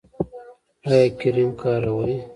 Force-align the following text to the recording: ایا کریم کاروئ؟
ایا 0.87 1.11
کریم 1.19 1.49
کاروئ؟ 1.61 2.13